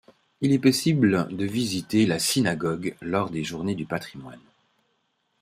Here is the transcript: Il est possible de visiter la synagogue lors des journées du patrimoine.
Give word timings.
Il 0.41 0.51
est 0.51 0.57
possible 0.57 1.27
de 1.29 1.45
visiter 1.45 2.07
la 2.07 2.17
synagogue 2.17 2.95
lors 3.01 3.29
des 3.29 3.43
journées 3.43 3.75
du 3.75 3.85
patrimoine. 3.85 4.39